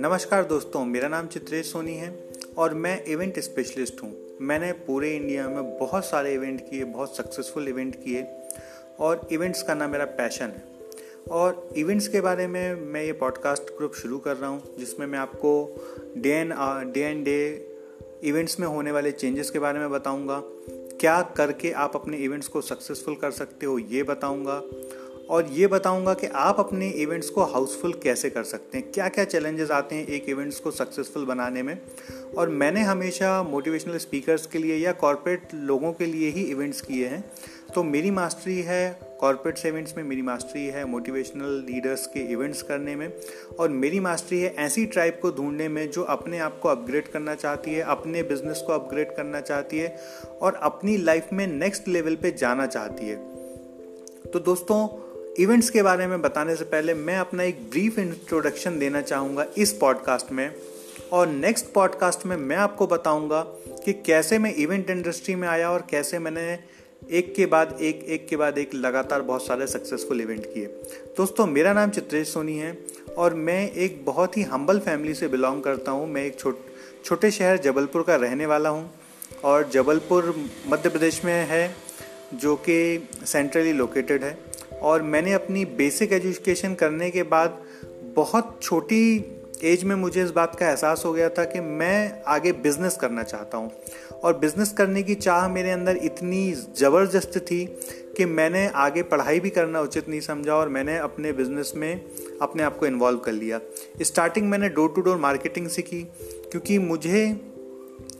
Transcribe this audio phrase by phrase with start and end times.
[0.00, 2.18] नमस्कार दोस्तों, मेरा नाम चित्रेश सोनी है
[2.58, 7.68] और मैं इवेंट स्पेशलिस्ट हूँ। मैंने पूरे इंडिया में बहुत सारे इवेंट किए, बहुत सक्सेसफुल
[7.68, 8.26] इवेंट किए
[9.00, 10.64] और इवेंट्स करना मेरा पैशन है।
[11.30, 15.18] और इवेंट्स के बारे में मैं ये पॉडकास्ट ग्रुप शुरू कर रहा हूँ, जिसमें मैं
[15.18, 15.76] आपको
[16.18, 16.52] day and
[16.92, 17.68] day and day
[18.24, 20.42] events में होने वाले चेंजेस के बारे में बताऊँगा।
[21.02, 24.62] क्या करके आप अपने इवेंट्स को सक्सेसफुल कर सकते हो, ये बताऊँगा।
[25.30, 28.92] और ये बताऊँगा कि आप अपने इवेंट्स को हाउसफुल कैसे कर सकते हैं?
[28.92, 31.78] क्या क्या चैलेंजेस आते हैं एक इवेंट्स को सक्सेसफुल बनाने में?
[32.38, 37.06] और मैंने हमेशा मोटिवेशनल स्पीकर्स के लिए या कॉरपोरेट लोगों के लिए ही इवेंट्स किए
[37.06, 37.30] हैं।
[37.74, 42.96] तो मेरी मास्टरी है कॉरपोरेट सेवेंट्स में, मेरी मास्टरी है मोटिवेशनल लीडर्स के इवेंट्स करने
[42.96, 43.12] में
[43.58, 47.34] और मेरी मास्टरी है ऐसी ट्राइब को ढूँढने में जो अपने आप को अपग्रेड करना
[47.34, 49.96] चाहती है, अपने बिज़नेस को अपग्रेड करना चाहती है
[50.42, 53.16] और अपनी लाइफ में नेक्स्ट लेवल पे जाना चाहती है।
[54.32, 54.88] तो दोस्तों
[55.38, 59.72] इवेंट्स के बारे में बताने से पहले मैं अपना एक ब्रीफ इंट्रोडक्शन देना चाहूँगा इस
[59.72, 60.54] पॉडकास्ट में
[61.12, 63.42] और नेक्स्ट पॉडकास्ट में मैं आपको बताऊँगा
[63.84, 66.72] कि कैसे मैं इवेंट इंडस्ट्री में आया और कैसे मैंने
[67.10, 70.66] एक के बाद एक एक के बाद एक लगातार बहुत सारे सक्सेसफुल इवेंट किए।
[71.16, 72.78] दोस्तों, मेरा नाम चित्रेश सोनी है
[73.18, 76.58] और मैं एक बहुत ही हम्बल फैमिली से बिलोंग करता हूँ। मैं एक छोट,
[77.04, 78.90] छोटे शहर जबलपुर का रहने वाला हूँ
[79.44, 80.34] और जबलपुर
[80.66, 81.74] मध्य प्रदेश में है,
[82.34, 84.38] जो कि सेंट्रली लोकेटेड है।
[84.82, 87.62] और मैंने अपनी बेसिक एजुकेशन करने के बाद
[88.16, 89.31] बहुत छोटी
[89.64, 93.22] एज में मुझे इस बात का एहसास हो गया था कि मैं आगे बिज़नेस करना
[93.22, 93.70] चाहता हूँ।
[94.24, 97.64] और बिज़नेस करने की चाह मेरे अंदर इतनी ज़बरदस्त थी
[98.16, 102.04] कि मैंने आगे पढ़ाई भी करना उचित नहीं समझा और मैंने अपने बिज़नेस में
[102.42, 103.60] अपने आप को इन्वॉल्व कर लिया।
[104.02, 106.02] स्टार्टिंग मैंने डोर टू डोर मार्केटिंग से की,
[106.50, 107.24] क्योंकि मुझे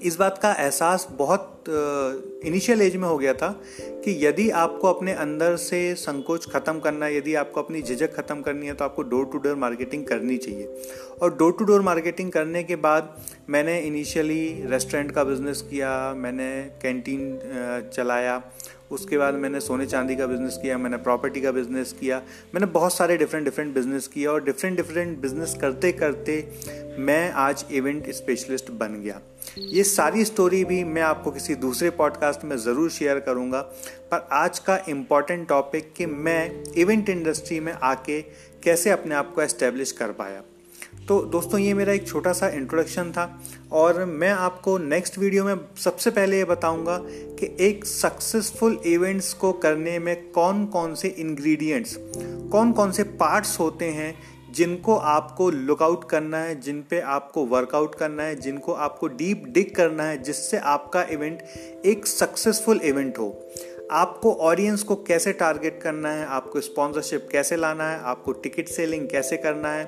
[0.00, 1.54] इस बात का एहसास बहुत
[2.44, 3.48] इनिशियल एज में हो गया था
[4.04, 8.40] कि यदि आपको अपने अंदर से संकोच ख़त्म करना है, यदि आपको अपनी झिझक ख़त्म
[8.42, 10.68] करनी है तो आपको डोर टू डोर मार्केटिंग करनी चाहिए।
[11.22, 13.14] और डोर टू डोर मार्केटिंग करने के बाद
[13.48, 16.50] मैंने इनिशियली रेस्टोरेंट का बिज़नेस किया, मैंने
[16.82, 18.42] कैंटीन चलाया।
[18.92, 22.22] उसके बाद मैंने सोने चांदी का बिज़नेस किया, मैंने प्रॉपर्टी का बिज़नेस किया।
[22.54, 26.44] मैंने बहुत सारे डिफरेंट डिफरेंट बिज़नेस किए और डिफरेंट डिफरेंट बिज़नेस करते करते
[26.98, 29.20] मैं आज इवेंट स्पेशलिस्ट बन गया।
[29.58, 33.60] ये सारी स्टोरी भी मैं आपको किसी दूसरे पॉडकास्ट में ज़रूर शेयर करूँगा।
[34.10, 38.20] पर आज का इंपॉर्टेंट टॉपिक कि मैं इवेंट इंडस्ट्री में आके
[38.62, 40.42] कैसे अपने आप को एस्टेब्लिश कर पाया।
[41.08, 43.42] तो दोस्तों, ये मेरा एक छोटा सा इंट्रोडक्शन था
[43.72, 45.54] और मैं आपको नेक्स्ट वीडियो में
[45.84, 46.98] सबसे पहले ये बताऊँगा
[47.38, 51.96] कि एक सक्सेसफुल इवेंट्स को करने में कौन कौन से इंग्रेडिएंट्स
[52.52, 54.14] कौन कौन से पार्ट्स होते हैं
[54.58, 59.74] जिनको आपको लुकआउट करना है, जिन पे आपको वर्कआउट करना है, जिनको आपको डीप डिग
[59.74, 61.42] करना है, जिससे आपका इवेंट
[61.86, 63.28] एक सक्सेसफुल इवेंट हो।
[63.90, 69.08] आपको ऑडियंस को कैसे टारगेट करना है, आपको स्पॉन्सरशिप कैसे लाना है, आपको टिकट सेलिंग
[69.08, 69.84] कैसे करना है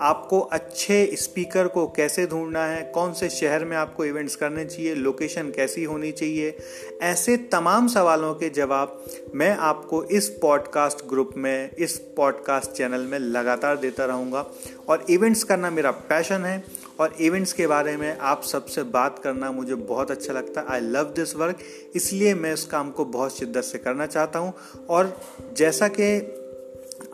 [0.00, 2.92] आपको अच्छे स्पीकर को कैसे ढूंढना है?
[2.94, 4.94] कौन से शहर में आपको इवेंट्स करने चाहिए?
[4.94, 6.56] लोकेशन कैसी होनी चाहिए?
[7.02, 9.04] ऐसे तमाम सवालों के जवाब
[9.34, 14.46] मैं आपको इस पॉडकास्ट ग्रुप में, इस पॉडकास्ट चैनल में लगातार देता रहूँगा।
[14.88, 16.64] और इवेंट्स करना मेरा पैशन है।
[17.00, 20.80] और इवेंट्स के बारे में आप सबसे बात करना मुझे बहुत अच्छा लगता है। आई
[20.80, 21.58] लव दिस वर्क
[21.94, 24.54] इसलिए मैं इस काम को बहुत शिद्दत से करना चाहता हूँ।
[24.90, 25.20] और
[25.56, 26.34] जैसा कि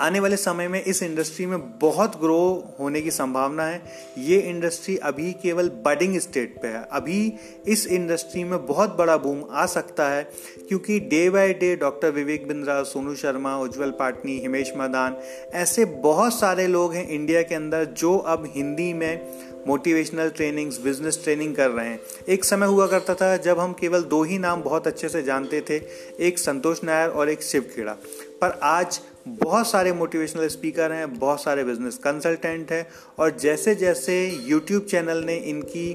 [0.01, 3.83] आने वाले समय में इस इंडस्ट्री में बहुत ग्रो होने की संभावना है।
[4.19, 7.33] ये इंडस्ट्री अभी केवल बडिंग स्टेट पे है। अभी
[7.69, 10.23] इस इंडस्ट्री में बहुत बड़ा बूम आ सकता है,
[10.69, 15.17] क्योंकि day by day doctor Vivek Bindra Sonu Sharma, Ujjwal Patni, Himesh Madan,
[15.55, 21.21] ऐसे बहुत सारे लोग हैं इंडिया के अंदर जो अब हिंदी में मोटिवेशनल ट्रेनिंग्स बिज़नेस
[21.25, 24.63] ट्रेनिंग कर रहे हैं। एक समय हुआ करता था जब हम केवल दो ही नाम
[24.63, 25.81] बहुत अच्छे से जानते थे,
[26.21, 27.93] एक संतोष नायर और एक शिव खेड़ा।
[28.41, 32.87] पर आज बहुत सारे मोटिवेशनल स्पीकर हैं, बहुत सारे बिज़नेस कंसल्टेंट हैं
[33.19, 34.17] और जैसे जैसे
[34.47, 35.93] यूट्यूब चैनल ने इनकी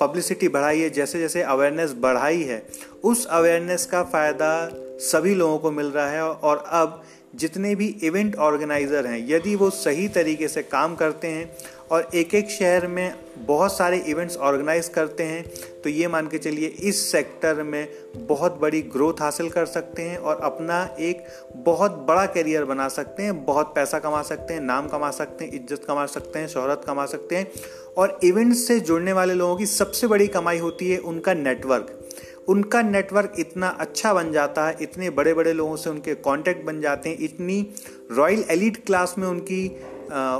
[0.00, 2.62] पब्लिसिटी बढ़ाई है जैसे जैसे अवेयरनेस बढ़ाई है,
[3.04, 4.68] उस अवेयरनेस का फ़ायदा
[5.02, 7.02] सभी लोगों को मिल रहा है और अब
[7.34, 11.50] जितने भी इवेंट ऑर्गेनाइज़र हैं, यदि वो सही तरीके से काम करते हैं
[11.94, 15.44] और एक एक शहर में बहुत सारे इवेंट्स ऑर्गेनाइज करते हैं
[15.84, 17.88] तो ये मान के चलिए इस सेक्टर में
[18.18, 21.24] बहुत बड़ी ग्रोथ हासिल कर सकते हैं और अपना एक
[21.66, 25.52] बहुत बड़ा करियर बना सकते हैं। बहुत पैसा कमा सकते हैं, नाम कमा सकते हैं,
[25.52, 27.50] इज़्ज़त कमा सकते हैं, शोहरत कमा सकते हैं।
[27.96, 32.00] और इवेंट्स से जुड़ने वाले लोगों की सबसे बड़ी कमाई होती है उनका नेटवर्क
[32.48, 36.80] उनका नेटवर्क इतना अच्छा बन जाता है, इतने बड़े बड़े लोगों से उनके कांटेक्ट बन
[36.80, 37.66] जाते हैं, इतनी
[38.12, 39.66] रॉयल एलिट क्लास में उनकी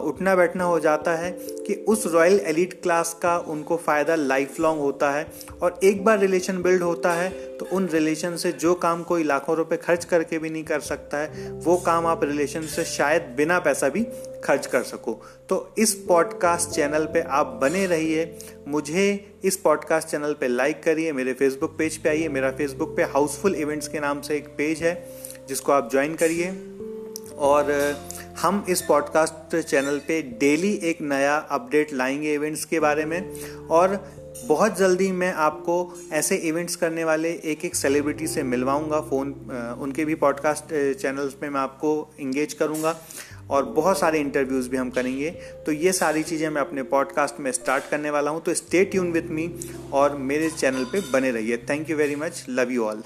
[0.04, 1.30] उठना बैठना हो जाता है
[1.66, 5.26] कि उस रॉयल एलिट क्लास का उनको फ़ायदा लाइफ लॉन्ग होता है
[5.62, 9.56] और एक बार रिलेशन बिल्ड होता है तो उन रिलेशन से जो काम कोई लाखों
[9.56, 13.58] रुपए खर्च करके भी नहीं कर सकता है, वो काम आप रिलेशन से शायद बिना
[13.58, 14.04] पैसा भी
[14.44, 15.12] खर्च कर सको।
[15.48, 18.38] तो इस पॉडकास्ट चैनल पे आप बने रहिए,
[18.68, 23.02] मुझे इस पॉडकास्ट चैनल पे लाइक करिए, मेरे फेसबुक पेज पे आइए। मेरा फेसबुक पे
[23.04, 24.94] हाउसफुल इवेंट्स के नाम से एक पेज है,
[25.48, 26.50] जिसको आप ज्वाइन करिए।
[27.38, 27.70] और
[28.38, 33.40] हम इस पॉडकास्ट चैनल पे डेली एक नया अपडेट लाएँगे इवेंट्स के बारे में
[33.70, 33.96] और
[34.48, 35.76] बहुत जल्दी मैं आपको
[36.12, 39.32] ऐसे इवेंट्स करने वाले एक एक सेलिब्रिटी से मिलवाऊँगा फ़ोन
[39.80, 42.96] उनके भी पॉडकास्ट चैनल्स में मैं आपको इंगेज करूँगा
[43.50, 45.30] और बहुत सारे इंटरव्यूज़ भी हम करेंगे।
[45.66, 49.12] तो ये सारी चीज़ें मैं अपने पॉडकास्ट में स्टार्ट करने वाला हूँ। तो स्टे ट्यून
[49.12, 49.52] विथ मी
[49.92, 53.02] और मेरे चैनल पे बने रहिए। Thank you very much love you all